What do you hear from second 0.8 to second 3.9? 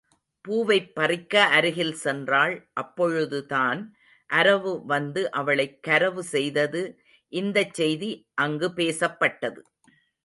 பறிக்க அருகில் சென்றாள் அப்பொழுதுதான்